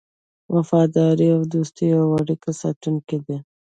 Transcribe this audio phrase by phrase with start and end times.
[0.55, 3.37] وفاداري د دوستۍ او اړیکو ساتونکی دی.